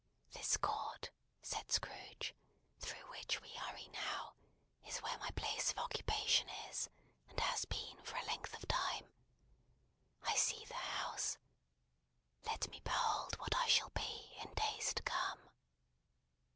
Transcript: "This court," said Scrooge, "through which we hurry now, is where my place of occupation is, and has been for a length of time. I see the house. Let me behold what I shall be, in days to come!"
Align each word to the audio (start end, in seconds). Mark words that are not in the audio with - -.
"This 0.31 0.57
court," 0.57 1.11
said 1.43 1.71
Scrooge, 1.71 2.33
"through 2.79 3.07
which 3.11 3.39
we 3.39 3.49
hurry 3.53 3.87
now, 3.93 4.33
is 4.83 4.97
where 5.03 5.15
my 5.19 5.29
place 5.35 5.69
of 5.69 5.77
occupation 5.77 6.49
is, 6.71 6.89
and 7.29 7.39
has 7.39 7.65
been 7.65 8.01
for 8.01 8.15
a 8.15 8.23
length 8.25 8.55
of 8.55 8.67
time. 8.67 9.13
I 10.23 10.35
see 10.37 10.65
the 10.65 10.73
house. 10.73 11.37
Let 12.47 12.67
me 12.71 12.79
behold 12.79 13.37
what 13.37 13.53
I 13.55 13.67
shall 13.67 13.91
be, 13.91 14.33
in 14.39 14.51
days 14.55 14.91
to 14.95 15.03
come!" 15.03 15.51